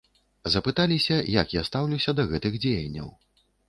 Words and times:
Запыталіся, 0.53 1.19
як 1.35 1.55
я 1.59 1.65
стаўлюся 1.71 2.19
да 2.23 2.29
гэтых 2.35 2.61
дзеянняў. 2.69 3.19